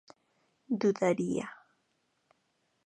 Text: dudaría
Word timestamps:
dudaría 0.79 1.47